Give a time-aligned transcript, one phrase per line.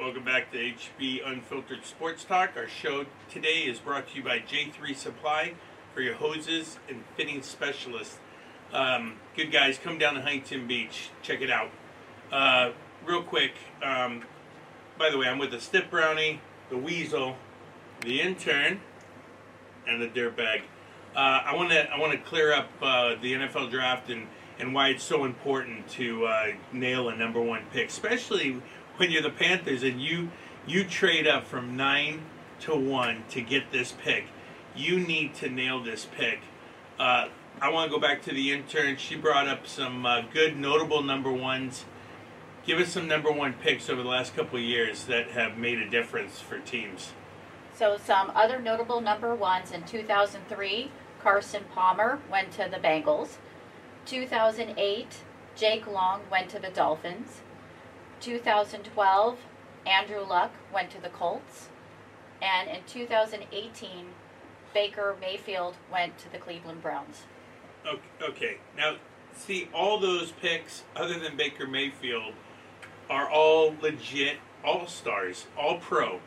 [0.00, 2.52] Welcome back to HB Unfiltered Sports Talk.
[2.56, 5.52] Our show today is brought to you by J3 Supply
[5.94, 8.16] for your hoses and fitting specialist.
[8.72, 11.10] Um, good guys, come down to Huntington Beach.
[11.20, 11.68] Check it out.
[12.32, 12.70] Uh,
[13.04, 13.52] real quick,
[13.82, 14.22] um,
[14.98, 16.40] by the way, I'm with the Stiff Brownie,
[16.70, 17.36] the Weasel,
[18.00, 18.80] the Intern,
[19.86, 20.62] and the Dirtbag.
[21.14, 24.28] Uh, I want to I want to clear up uh, the NFL draft and,
[24.58, 28.62] and why it's so important to uh, nail a number one pick, especially
[29.00, 30.28] when you're the Panthers and you
[30.66, 32.20] you trade up from nine
[32.60, 34.26] to one to get this pick.
[34.76, 36.40] You need to nail this pick.
[36.98, 37.28] Uh,
[37.62, 38.98] I want to go back to the intern.
[38.98, 41.86] She brought up some uh, good, notable number ones.
[42.66, 45.88] Give us some number one picks over the last couple years that have made a
[45.88, 47.12] difference for teams.
[47.74, 50.90] So some other notable number ones in 2003,
[51.22, 53.38] Carson Palmer went to the Bengals.
[54.04, 55.06] 2008,
[55.56, 57.40] Jake Long went to the Dolphins.
[58.20, 59.38] 2012,
[59.86, 61.68] Andrew Luck went to the Colts.
[62.42, 64.06] And in 2018,
[64.72, 67.22] Baker Mayfield went to the Cleveland Browns.
[67.86, 68.56] Okay, okay.
[68.76, 68.96] now
[69.34, 72.34] see all those picks other than Baker Mayfield
[73.08, 76.20] are all legit all stars, all pro.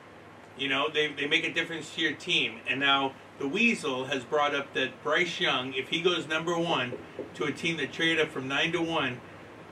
[0.58, 2.60] You know, they, they make a difference to your team.
[2.68, 6.94] And now the Weasel has brought up that Bryce Young, if he goes number one
[7.36, 9.20] to a team that traded up from nine to one,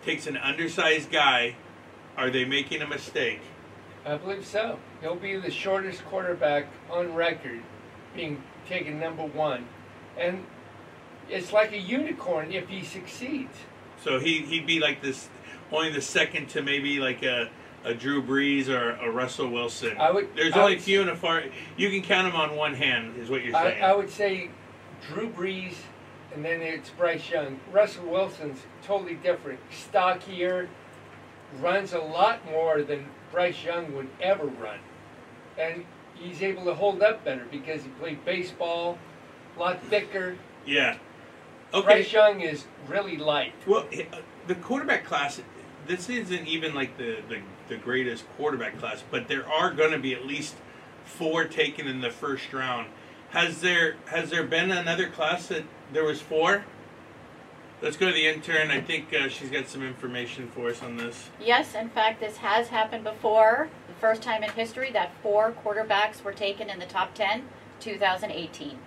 [0.03, 1.55] takes an undersized guy,
[2.17, 3.41] are they making a mistake?
[4.05, 4.79] I believe so.
[5.01, 7.61] He'll be the shortest quarterback on record
[8.15, 9.67] being taken number one.
[10.17, 10.45] And
[11.29, 13.55] it's like a unicorn if he succeeds.
[14.03, 15.29] So he, he'd be like this,
[15.71, 17.49] only the second to maybe like a,
[17.83, 19.95] a Drew Brees or a Russell Wilson.
[19.99, 21.43] I would- There's I only would- few and a far.
[21.77, 23.83] You can count them on one hand, is what you're I, saying.
[23.83, 24.49] I would say
[25.07, 25.75] Drew Brees,
[26.33, 27.59] and then it's Bryce Young.
[27.71, 29.59] Russell Wilson's totally different.
[29.71, 30.67] Stockier,
[31.59, 34.79] runs a lot more than Bryce Young would ever run.
[35.57, 35.85] And
[36.15, 38.97] he's able to hold up better because he played baseball,
[39.55, 40.37] a lot thicker.
[40.65, 40.97] yeah.
[41.73, 41.85] Okay.
[41.85, 43.53] Bryce Young is really light.
[43.65, 44.17] Well, uh,
[44.47, 45.41] the quarterback class.
[45.87, 49.97] This isn't even like the, the, the greatest quarterback class, but there are going to
[49.97, 50.55] be at least
[51.05, 52.87] four taken in the first round.
[53.29, 55.63] Has there has there been another class that
[55.93, 56.65] there was four?
[57.81, 58.69] Let's go to the intern.
[58.69, 61.31] I think uh, she's got some information for us on this.
[61.39, 63.69] Yes, in fact, this has happened before.
[63.87, 67.41] The first time in history that four quarterbacks were taken in the top 10,
[67.79, 68.77] 2018.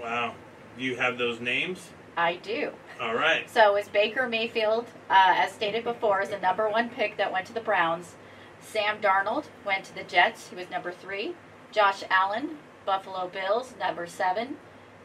[0.00, 0.34] Wow.
[0.78, 1.90] Do you have those names?
[2.16, 2.70] I do.
[3.00, 3.50] All right.
[3.50, 7.46] So it's Baker Mayfield, uh, as stated before, is the number one pick that went
[7.48, 8.14] to the Browns.
[8.60, 10.50] Sam Darnold went to the Jets.
[10.50, 11.34] He was number three.
[11.72, 14.58] Josh Allen, Buffalo Bills, number seven.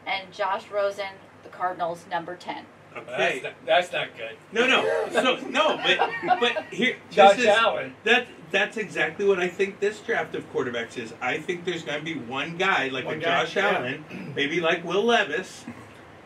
[0.06, 2.64] And Josh Rosen, the Cardinals, number 10.
[2.96, 3.40] Okay.
[3.40, 4.36] That's not, that's not good.
[4.52, 5.08] No, no.
[5.12, 7.94] So no, but but here Josh is, Allen.
[8.04, 11.14] That that's exactly what I think this draft of quarterbacks is.
[11.20, 13.78] I think there's going to be one guy like One a guy, Josh yeah.
[13.78, 15.64] Allen, maybe like Will Levis.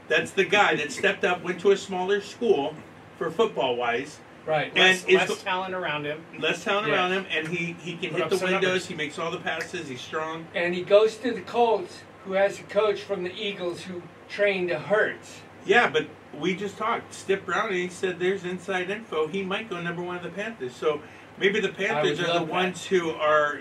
[0.08, 2.74] That's the guy that stepped up, went to a smaller school
[3.19, 4.66] for football wise, Right.
[4.74, 6.22] And less, less the- talent around him.
[6.38, 6.94] less talent Yeah.
[6.94, 8.62] around him, and he he can Put hit the windows.
[8.62, 8.86] numbers.
[8.86, 9.88] He makes all the passes.
[9.88, 10.47] He's strong.
[10.54, 14.70] And he goes to the Colts, who has a coach from the Eagles who trained
[14.70, 15.41] Hurts.
[15.66, 16.06] Yeah, but
[16.41, 17.12] we just talked.
[17.15, 19.27] Stiff Brownie said there's inside info.
[19.27, 20.75] He might go number one of the Panthers.
[20.75, 21.00] So
[21.39, 22.47] maybe the Panthers are the that.
[22.49, 23.61] ones who are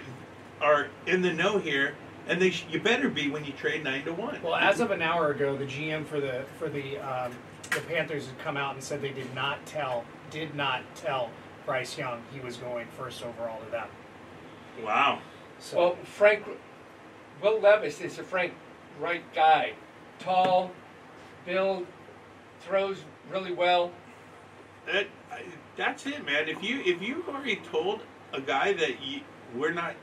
[0.61, 1.95] are in the know here,
[2.27, 4.41] and they sh- you better be when you trade nine to one.
[4.41, 7.33] Well, as of an hour ago, the GM for the for the um,
[7.71, 11.29] the Panthers had come out and said they did not tell did not tell
[11.65, 13.87] Bryce Young he was going first overall to them.
[14.83, 15.19] wow.
[15.59, 16.43] So Well, Frank,
[17.41, 18.53] Will Levis is a Frank
[18.99, 19.73] right guy.
[20.19, 20.71] Tall,
[21.45, 21.85] build,
[22.67, 22.97] throws
[23.31, 23.91] really well.
[24.85, 25.07] That
[25.77, 26.47] that's it, man.
[26.49, 28.01] If you if you've already told
[28.33, 29.21] a guy that you,
[29.55, 29.93] we're not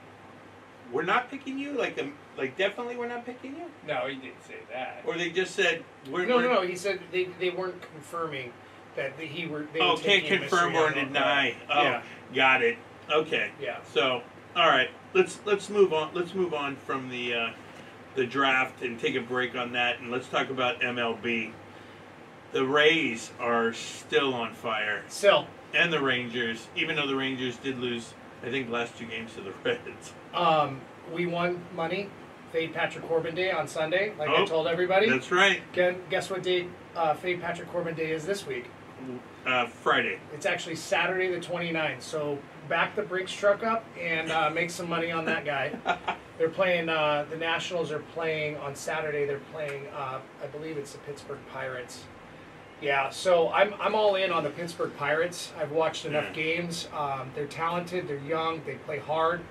[0.93, 4.43] we're not picking you, like um, like definitely we're not picking you, No, he didn't
[4.47, 5.03] say that.
[5.07, 6.63] or they just said we're no, we're, no, no.
[6.63, 8.53] He said they, they weren't confirming
[8.97, 9.67] that the, he were.
[9.73, 11.55] They Oh, were can't confirm or deny.
[11.71, 12.03] Oh, Yeah.
[12.35, 12.79] got it.
[13.11, 13.51] Okay.
[13.61, 13.79] Yeah.
[13.93, 14.23] So,
[14.57, 16.11] all right, let's let's move on.
[16.15, 17.51] Let's move on from the uh,
[18.15, 21.53] the draft and take a break on that, and let's talk about MLB.
[22.53, 27.79] The Rays are still on fire, Still, and the Rangers, even though the Rangers did
[27.79, 28.13] lose,
[28.43, 30.13] I think last two games to the Reds.
[30.35, 30.81] um,
[31.13, 32.09] we won money.
[32.53, 35.09] Fade Patrick Corbin Day on Sunday, like Oh, I told everybody.
[35.09, 35.63] That's right.
[35.73, 36.67] Gu- Guess what day
[36.97, 38.65] uh, Fade Patrick Corbin Day is this week?
[39.47, 40.19] Uh, Friday.
[40.35, 42.03] It's actually Saturday the 29th.
[42.03, 42.39] So
[42.69, 45.73] back the Brinks truck up and uh, make some money on that guy.
[46.39, 49.27] They're playing, uh, the Nationals are playing on Saturday.
[49.27, 52.03] They're playing, uh, I believe it's the Pittsburgh Pirates.
[52.81, 55.53] Yeah, so I'm, I'm all in on the Pittsburgh Pirates.
[55.59, 56.33] I've watched enough Yeah.
[56.33, 56.89] games.
[56.97, 59.43] Um, they're talented, they're young, they play hard.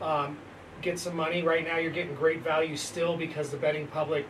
[0.00, 0.36] Um,
[0.80, 1.42] get some money.
[1.42, 4.26] Right now, you're getting great value still because the betting public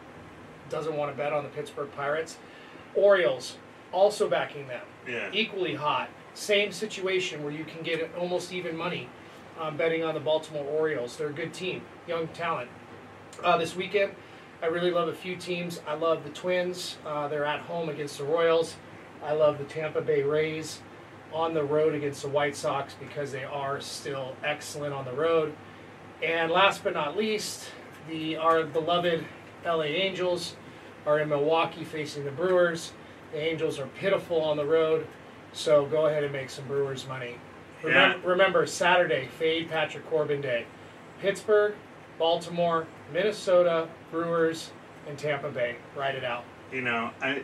[0.68, 2.36] doesn't want to bet on the Pittsburgh Pirates.
[2.94, 3.56] Orioles
[3.90, 5.30] also backing them, Yeah.
[5.32, 6.10] equally hot.
[6.34, 9.08] Same situation where you can get almost even money
[9.58, 11.16] um, betting on the Baltimore Orioles.
[11.16, 12.68] They're a good team, young talent.
[13.42, 14.12] Uh, this weekend,
[14.62, 15.80] I really love a few teams.
[15.88, 16.96] I love the Twins.
[17.04, 18.76] Uh, they're at home against the Royals.
[19.24, 20.80] I love the Tampa Bay Rays
[21.32, 25.52] on the road against the White Sox because they are still excellent on the road.
[26.22, 27.70] And last but not least,
[28.08, 29.24] the our beloved
[29.64, 30.54] LA Angels
[31.06, 32.92] are in Milwaukee facing the Brewers.
[33.32, 35.08] The Angels are pitiful on the road,
[35.52, 37.36] so go ahead and make some Brewers money.
[37.82, 40.66] Remember, remember Saturday, Fade Patrick Corbin Day.
[41.20, 41.74] Pittsburgh,
[42.22, 44.70] Baltimore, Minnesota, Brewers,
[45.08, 45.74] and Tampa Bay.
[45.96, 46.44] Write it out.
[46.72, 47.42] You know, I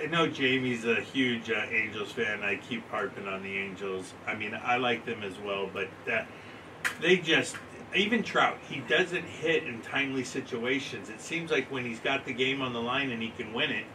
[0.00, 2.44] I know Jamie's a huge uh, Angels fan.
[2.44, 4.14] I keep harping on the Angels.
[4.24, 6.22] I mean, I like them as well, but uh,
[7.00, 7.56] they just
[7.96, 11.08] even Trout, he doesn't hit in timely situations.
[11.08, 13.72] It seems like when he's got the game on the line and he can win
[13.72, 13.86] it,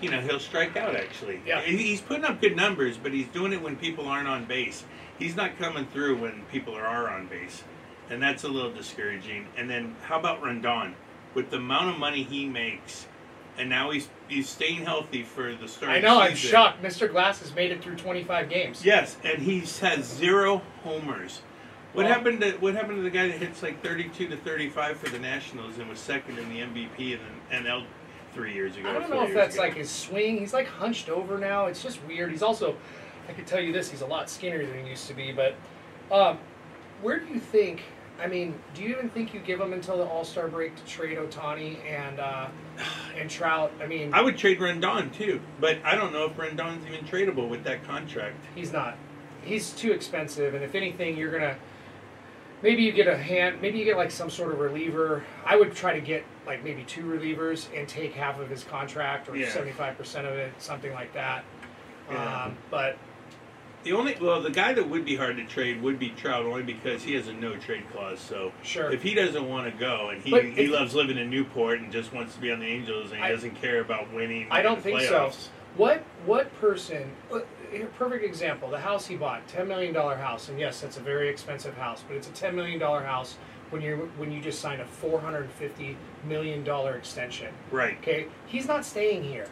[0.00, 0.94] you know, he'll strike out.
[0.94, 1.60] Actually, Yeah.
[1.60, 4.84] He's putting up good numbers, but he's doing it when people aren't on base.
[5.18, 7.64] He's not coming through when people are on base,
[8.10, 9.46] and that's a little discouraging.
[9.56, 10.94] And then how about Rendon?
[11.34, 13.06] With the amount of money he makes,
[13.58, 15.92] and now he's he's staying healthy for the start.
[15.92, 16.50] I know, I'm season.
[16.50, 16.82] shocked.
[16.82, 17.10] Mr.
[17.10, 18.84] Glass has made it through 25 games.
[18.84, 21.42] Yes, and he has zero homers.
[21.92, 24.98] What Well- happened to what happened to the guy that hits like 32 to 35
[24.98, 27.18] for the Nationals and was second in the MVP
[27.50, 27.84] and NL
[28.32, 28.88] three years ago?
[28.88, 29.64] I don't know if that's ago?
[29.64, 30.38] like his swing.
[30.38, 31.66] He's like hunched over now.
[31.66, 32.30] It's just weird.
[32.30, 32.76] He's also,
[33.28, 35.32] I could tell you this, he's a lot skinnier than he used to be.
[35.32, 35.54] But
[36.10, 36.38] um,
[37.02, 37.82] where do you think?
[38.20, 40.84] I mean, do you even think you give him until the All Star break to
[40.84, 42.48] trade Ohtani and uh,
[43.18, 43.72] and Trout?
[43.80, 47.48] I mean, I would trade Rendon too, but I don't know if Rendon's even tradable
[47.48, 48.36] with that contract.
[48.54, 48.96] he's not.
[49.42, 50.54] He's too expensive.
[50.54, 51.56] And if anything, you're gonna
[52.62, 53.60] maybe you get a hand.
[53.60, 55.22] Maybe you get like some sort of reliever.
[55.44, 59.28] I would try to get like maybe two relievers and take half of his contract
[59.28, 61.44] or seventy five percent of it, something like that.
[62.10, 62.44] Yeah.
[62.44, 62.96] Um, but
[63.86, 66.64] The only well, the guy that would be hard to trade would be Trout, only
[66.64, 68.18] because he has a no trade clause.
[68.18, 68.90] So Sure.
[68.90, 71.78] if he doesn't want to go and he But he if- loves living in Newport
[71.78, 74.48] and just wants to be on the Angels and he I- doesn't care about winning,
[74.50, 75.26] I don't the think so.
[75.28, 75.48] playoffs.
[75.76, 77.12] What what person?
[77.70, 81.00] here, Perfect example: the house he bought, ten million dollar house, and yes, that's a
[81.00, 83.38] very expensive house, but it's a ten million dollar house
[83.70, 87.54] when you when you just signed a four hundred fifty million dollar extension.
[87.70, 87.98] Right?
[88.02, 89.46] Okay, he's not staying here.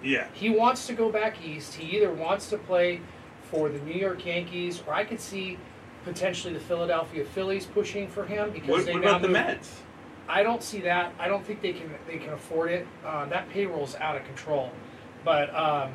[0.00, 0.28] Yeah.
[0.32, 1.74] He wants to go back east.
[1.74, 3.00] He either wants to play
[3.50, 5.58] for the New York Yankees, or I could see
[6.04, 9.34] potentially the Philadelphia Phillies pushing for him because What, they what now about the move-
[9.34, 9.82] Mets?
[10.28, 11.12] I don't see that.
[11.18, 12.86] I don't think they can they can afford it.
[13.04, 14.70] Uh, that payroll's out of control.
[15.24, 15.90] But um,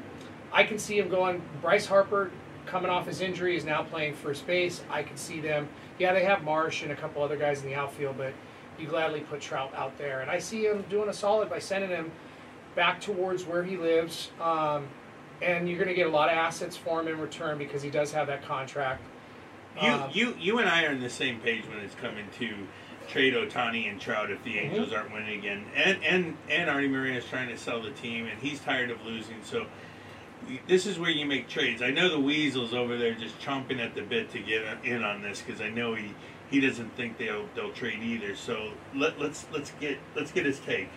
[0.51, 1.41] I can see him going.
[1.61, 2.31] Bryce Harper
[2.65, 4.83] coming off his injury is now playing first base.
[4.89, 5.69] I can see them.
[5.99, 8.33] Yeah, they have Marsh and a couple other guys in the outfield, but
[8.77, 11.89] you gladly put Trout out there, and I see him doing a solid by sending
[11.89, 12.11] him
[12.75, 14.31] back towards where he lives.
[14.41, 14.87] Um,
[15.41, 17.89] and you're going to get a lot of assets for him in return because he
[17.89, 19.01] does have that contract.
[19.81, 22.55] You, Um, you, you and I are on the same page when it's coming to
[23.09, 25.65] trade Ohtani and Trout if the Angels aren't winning again.
[25.75, 29.05] And and and Artie Moreno is trying to sell the team, and he's tired of
[29.05, 29.43] losing.
[29.43, 29.67] So
[30.67, 31.81] this is where you make trades.
[31.81, 35.21] I know the Weasels over there just chomping at the bit to get in on
[35.21, 36.13] this because I know he,
[36.49, 38.35] he doesn't think they'll they'll trade either.
[38.35, 40.89] So let, let's let's get let's get his take.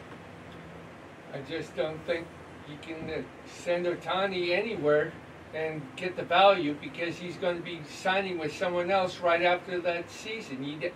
[1.35, 2.27] I just don't think
[2.71, 5.13] you can uh, send Ohtani anywhere
[5.55, 9.81] and get the value because he's going to be signing with someone else right after
[9.81, 10.63] that season.
[10.63, 10.93] You'd,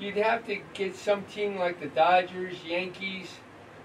[0.00, 3.28] you'd have to get some team like the Dodgers, Yankees,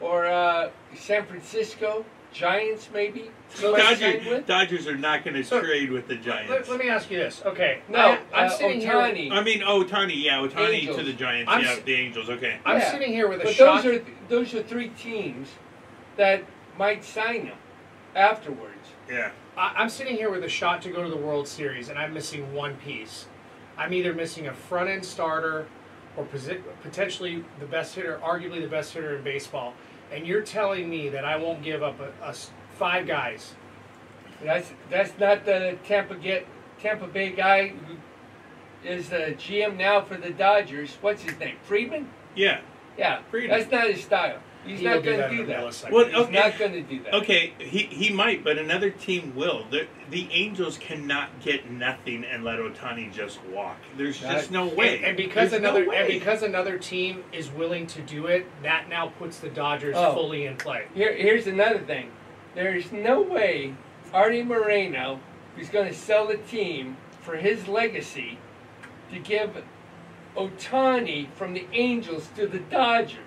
[0.02, 3.30] or uh, San Francisco, Giants maybe.
[3.50, 4.46] So you Dodgers.
[4.46, 6.50] Dodgers are not going to So- trade with the Giants.
[6.50, 7.42] Let, let me ask you this.
[7.46, 7.82] Okay.
[7.88, 8.98] No, I, I'm uh, sitting here.
[8.98, 9.12] I
[9.44, 10.98] mean, Ohtani, yeah, Ohtani Angels.
[10.98, 12.60] to the Giants, I'm yeah, s- the Angels, okay.
[12.66, 12.92] I'm Yeah.
[12.92, 13.84] sitting here with a But shot.
[13.84, 15.50] those are those are three teams
[16.18, 16.44] that
[16.80, 17.58] might sign him
[18.16, 18.88] afterwards.
[19.08, 19.32] Yeah.
[19.56, 22.14] I, I'm sitting here with a shot to go to the World Series, and I'm
[22.14, 23.28] missing one piece.
[23.78, 25.68] I'm either missing a front end starter
[26.18, 29.74] or posi- potentially the best hitter, arguably the best hitter in baseball.
[30.12, 32.34] And you're telling me that I won't give up a, a
[32.78, 33.54] five guys.
[34.44, 36.48] That's that's not the Tampa get
[36.82, 37.98] Tampa Bay guy who
[38.88, 40.98] is the GM now for the Dodgers.
[41.02, 41.58] What's his name?
[41.64, 42.10] Friedman?
[42.36, 42.62] Yeah.
[42.98, 43.60] Yeah, Friedman.
[43.60, 44.40] that's not his style.
[44.70, 45.64] He's He not going to do a that.
[45.64, 45.92] millisecond.
[45.92, 46.32] Well, He's okay.
[46.32, 47.14] not going to do that.
[47.16, 49.66] Okay, he, he might, but another team will.
[49.72, 53.78] The, the Angels cannot get nothing and let Ohtani just walk.
[53.98, 54.98] There's just no way.
[54.98, 55.98] And, and because There's another way.
[55.98, 60.14] and because another team is willing to do it, that now puts the Dodgers Oh.
[60.14, 60.86] fully in play.
[60.94, 62.12] Here, here's another thing.
[62.54, 63.74] There's no way
[64.14, 65.20] Artie Moreno,
[65.56, 68.38] who's going to sell the team for his legacy,
[69.12, 69.64] to give
[70.36, 73.18] Ohtani from the Angels to the Dodgers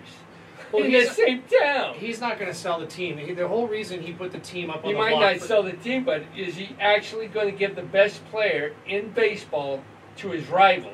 [0.73, 1.95] Well, in the he's- same town.
[1.95, 3.19] He's not going to sell the team.
[3.19, 5.47] He, the whole reason he put the team up on He the might not for-
[5.47, 9.83] sell the team, but is he actually going to give the best player in baseball
[10.17, 10.93] to his rival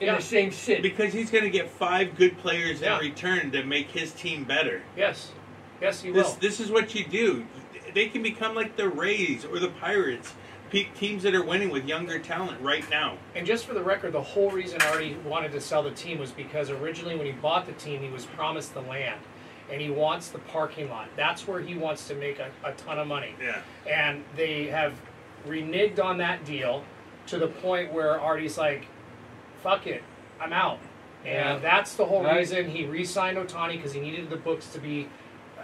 [0.00, 0.16] in Yeah.
[0.16, 0.82] the same city?
[0.82, 2.96] Because he's going to get five good players Yeah.
[2.98, 4.82] in return to make his team better.
[4.96, 5.32] Yes,
[5.80, 6.34] yes, he This will.
[6.40, 7.46] this is what you do.
[7.94, 10.32] They can become like the Rays or the Pirates,
[10.72, 13.18] pe- teams that are winning with younger talent right now.
[13.36, 16.32] And just for the record, the whole reason Artie wanted to sell the team was
[16.32, 19.20] because originally when he bought the team, he was promised the land,
[19.70, 21.08] and he wants the parking lot.
[21.14, 23.34] That's where he wants to make a, a ton of money.
[23.40, 23.60] Yeah.
[23.86, 24.94] And they have
[25.46, 26.82] reneged on that deal
[27.26, 28.86] to the point where Artie's like,
[29.62, 30.02] "Fuck it,
[30.40, 30.78] I'm out."
[31.24, 31.54] Yeah.
[31.54, 32.38] And that's the whole Right.
[32.38, 35.08] reason he re-signed Ohtani because he needed the books to be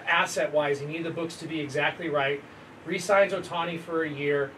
[0.06, 0.78] asset-wise.
[0.80, 2.40] He needed the books to be exactly right.
[2.84, 4.52] Re-signs Ohtani for a year,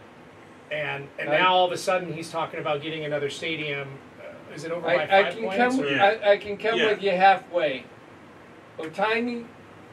[0.71, 1.41] and and Right.
[1.41, 3.89] now all of a sudden he's talking about getting another stadium.
[4.21, 5.77] Uh, is it over by I, I can points?
[5.77, 5.85] come.
[5.87, 6.05] Yeah.
[6.25, 6.91] I, I can come Yeah.
[6.91, 7.85] with you halfway.
[8.79, 9.45] Ohtani,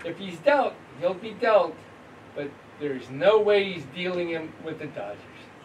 [0.06, 1.76] if he's dealt, he'll be dealt,
[2.36, 5.18] but there's no way he's dealing him with the Dodgers.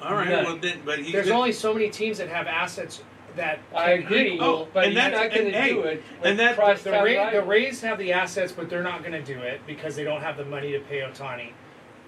[0.03, 0.29] All right.
[0.29, 0.45] None.
[0.45, 3.03] Well, then, but he's There's gonna- only so many teams that have assets
[3.37, 5.81] that I can agree, equal- but and he's that's- not going and to hey, do
[5.83, 6.03] it.
[6.17, 7.43] and with that- crosstown The, Ra- the.
[7.43, 10.37] Rays have the assets, but they're not going to do it because they don't have
[10.37, 11.53] the money to pay Ohtani.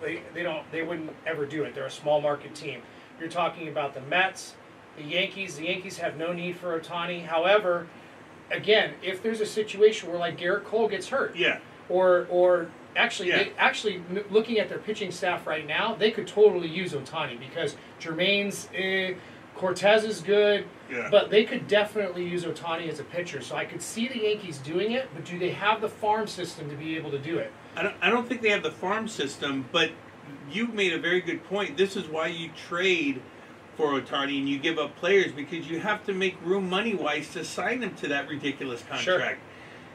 [0.03, 0.71] They, they don't.
[0.73, 1.75] They wouldn't ever do it.
[1.75, 2.83] They're a small market team.
[3.21, 4.55] You're talking about the Mets,
[4.97, 5.57] the Yankees.
[5.57, 7.25] The Yankees have no need for Ohtani.
[7.25, 7.87] However,
[8.51, 11.59] again, if there's a situation where like Gerrit Cole gets hurt, yeah.
[11.89, 13.39] or or actually Yeah.
[13.45, 17.77] they actually looking at their pitching staff right now, they could totally use Ohtani because
[18.01, 19.15] Jermaine's eh,
[19.57, 20.67] Cortes is good.
[20.91, 21.09] Yeah.
[21.11, 24.59] But they could definitely use Ohtani as a pitcher, so I could see the Yankees
[24.59, 25.09] doing it.
[25.15, 27.53] But do they have the farm system to be able to do it?
[27.77, 29.91] I don't, I don't think they have the farm system, but
[30.51, 31.77] you made a very good point.
[31.77, 33.23] This is why you trade
[33.77, 37.31] for Ohtani and you give up players because you have to make room money wise
[37.33, 39.03] to sign them to that ridiculous contract.
[39.03, 39.19] Sure.
[39.19, 39.41] contract.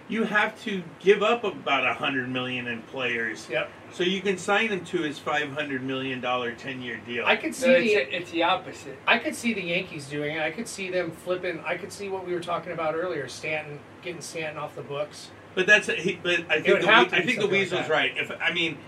[0.10, 3.70] You have to give up about a hundred million in players Yep.
[3.94, 7.26] so you can sign him to his five hundred million dollar ten year deal.
[7.28, 8.98] I could No, see it's, the it's the opposite.
[9.06, 10.42] I could see the Yankees doing it.
[10.42, 11.60] I could see them flipping.
[11.64, 15.30] I could see what we were talking about earlier, Stanton getting Stanton off the books.
[15.54, 17.44] But that's a, he, but I think the, have We- to I think the something
[17.44, 18.12] like Weasel's right.
[18.18, 18.80] If I mean,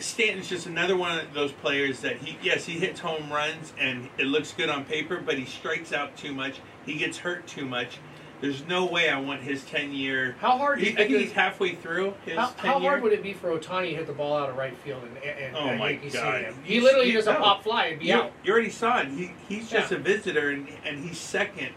[0.00, 4.08] Stanton's just another one of those players that he yes he hits home runs and
[4.18, 6.60] it looks good on paper, but he strikes out too much.
[6.84, 7.98] He gets hurt too much.
[8.42, 10.36] There's no way I want his ten year.
[10.40, 10.78] How hard?
[10.80, 13.90] He, I think he's halfway through his how, how hard would it be for Ohtani
[13.90, 16.54] to hit the ball out of right field and, and, Oh and my Yankee God.
[16.62, 17.38] He literally he- does a no.
[17.38, 18.32] pop fly and be you, out.
[18.44, 19.08] you already saw it.
[19.08, 19.96] He, he's just Yeah.
[19.96, 21.70] a visitor, and, and he's second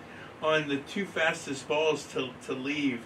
[0.44, 3.02] on the two fastest balls to, to leave.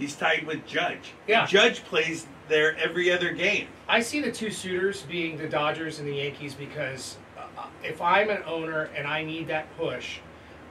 [0.00, 1.12] He's tied with Judge.
[1.28, 1.46] Yeah.
[1.46, 3.68] Judge plays there every other game.
[3.88, 8.30] I see the two suitors being the Dodgers and the Yankees because uh, if I'm
[8.30, 10.18] an owner and I need that push,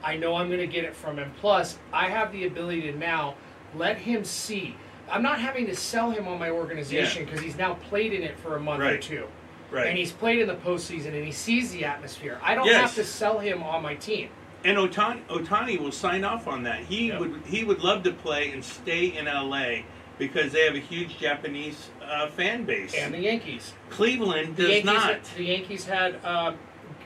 [0.02, 1.32] I know I'm going to get it from him.
[1.40, 3.34] Plus, I have the ability to now
[3.74, 4.76] let him see.
[5.10, 8.38] I'm not having to sell him on my organization because he's now played in it
[8.38, 9.26] for a month or two.
[9.70, 9.88] Right.
[9.88, 12.38] And he's played in the postseason and he sees the atmosphere.
[12.42, 12.80] I don't Yes.
[12.80, 14.28] have to sell him on my team.
[14.64, 16.80] And Ohtani, Ohtani will sign off on that.
[16.80, 17.20] He Yep.
[17.20, 19.82] would he would love to play and stay in LA
[20.18, 22.94] because they have a huge Japanese uh, fan base.
[22.94, 23.72] And the Yankees.
[23.90, 25.24] Cleveland The does Yankees, not.
[25.36, 26.56] The Yankees had um,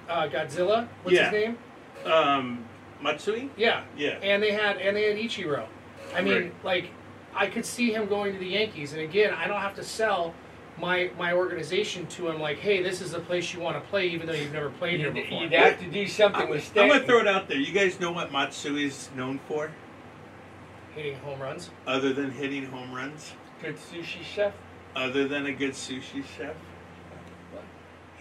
[0.08, 0.88] uh, Godzilla.
[1.02, 1.30] What's Yeah.
[1.30, 1.58] his name?
[2.04, 2.64] Um,
[3.02, 3.50] Matsui.
[3.56, 3.82] Yeah.
[3.96, 4.18] Yeah.
[4.22, 5.66] and they had and they had Ichiro.
[6.14, 6.52] I mean, Right.
[6.64, 6.84] like
[7.34, 10.34] I could see him going to the Yankees, and again, I don't have to sell
[10.78, 14.08] my my organization to him like, hey, this is the place you want to play,
[14.08, 15.42] even though you've never played here You'd, before.
[15.42, 17.58] you'd have to do something I'm, with I'm gonna throw it out there.
[17.58, 19.70] You guys know what Matsui is known for,
[20.94, 21.70] Hitting home runs.
[21.86, 23.32] other than hitting home runs,
[23.62, 24.52] Good sushi chef.
[24.96, 26.54] other than a good sushi chef.
[27.52, 27.62] What?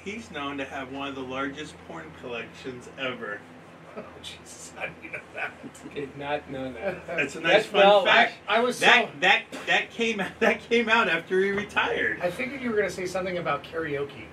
[0.04, 3.40] He's known to have one of the largest porn collections ever.
[3.98, 5.52] Oh Jesus, I didn't know that.
[5.96, 7.08] Did not know that.
[7.08, 8.06] That's a nice That's fun knowledge.
[8.06, 8.34] fact.
[8.48, 9.20] I was That so.
[9.22, 12.20] that that came that came out after he retired.
[12.22, 14.26] I figured you were going to say something about karaoke.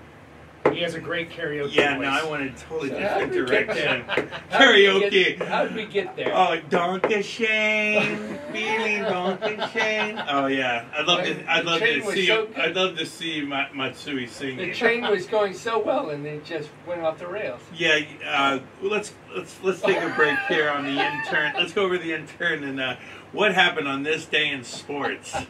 [0.77, 2.05] He has a great karaoke Yeah, voice.
[2.05, 4.03] no, I went a totally So different did we get direction.
[4.51, 5.47] How did we Karaoke.
[5.47, 6.33] How did we get there?
[6.37, 10.23] Oh, Donkey Shane, feeling Donkey Shane.
[10.29, 11.51] Oh yeah, I'd love to.
[11.51, 12.27] I'd love train to see.
[12.27, 12.49] so.
[12.57, 14.59] I'd love to see Ma- Matsui sing.
[14.59, 17.61] The train was going so well, and it just went off the rails.
[17.75, 21.55] Yeah, uh, let's let's let's take a break here on the intern.
[21.57, 22.97] Let's go over the intern and uh,
[23.33, 25.35] what happened on this day in sports.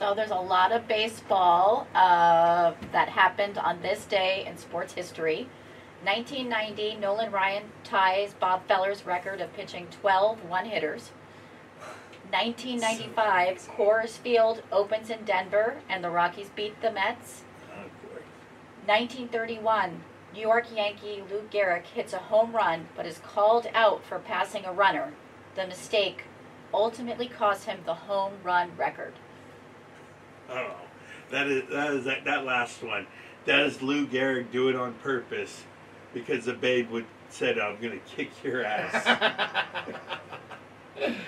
[0.00, 5.46] So there's a lot of baseball uh, that happened on this day in sports history.
[6.04, 11.10] 1990, Nolan Ryan ties Bob Feller's record of pitching 12 one-hitters.
[12.30, 17.42] 1995, Coors Field opens in Denver and the Rockies beat the Mets.
[18.86, 20.00] 1931,
[20.32, 24.64] New York Yankee Lou Gehrig hits a home run but is called out for passing
[24.64, 25.12] a runner.
[25.56, 26.24] The mistake
[26.72, 29.12] ultimately cost him the home run record.
[30.52, 30.74] Oh,
[31.30, 33.06] that is that is that, that last one.
[33.46, 35.62] That is Lou Gehrig do it on purpose
[36.12, 39.28] because the babe would said, "I'm going to kick your ass."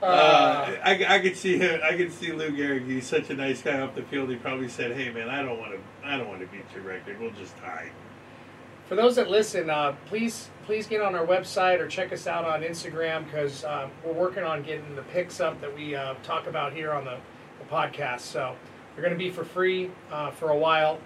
[0.00, 1.80] Uh, I, I could see him.
[1.82, 2.86] I could see Lou Gehrig.
[2.86, 4.30] He's such a nice guy off the field.
[4.30, 5.80] He probably said, "Hey, man, I don't want to.
[6.06, 7.18] I don't want to beat your record.
[7.18, 7.90] We'll just tie."
[8.88, 12.44] For those that listen, uh, please please get on our website or check us out
[12.44, 16.46] on Instagram because uh, we're working on getting the picks up that we uh, talk
[16.46, 17.18] about here on the,
[17.58, 18.20] the podcast.
[18.20, 18.54] So
[18.94, 20.98] they're going to be for free uh, for a while.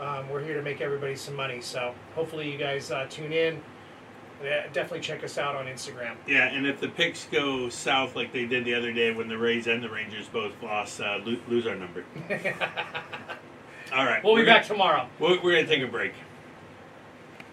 [0.00, 1.60] Um, we're here to make everybody some money.
[1.60, 3.60] So hopefully you guys uh, tune in.
[4.42, 6.16] Yeah, definitely check us out on Instagram.
[6.26, 9.38] Yeah, and if the picks go south like they did the other day when the
[9.38, 12.04] Rays and the Rangers both lost, uh, lo- lose our number.
[13.92, 15.08] All right, We'll be back gonna- tomorrow.
[15.20, 16.12] We're, we're gonna take a break.